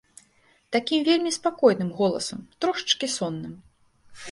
Такім 0.75 1.03
вельмі 1.09 1.33
спакойным 1.35 1.93
голасам, 2.01 2.39
трошачкі 2.65 3.13
сонным. 3.19 3.57